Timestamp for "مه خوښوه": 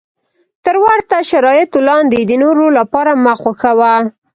3.23-3.93